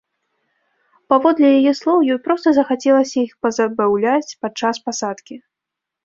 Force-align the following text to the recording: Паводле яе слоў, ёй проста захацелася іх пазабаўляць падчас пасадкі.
Паводле 1.13 1.49
яе 1.57 1.73
слоў, 1.79 1.97
ёй 2.13 2.17
проста 2.27 2.53
захацелася 2.59 3.13
іх 3.25 3.31
пазабаўляць 3.47 4.37
падчас 4.47 4.75
пасадкі. 4.87 5.35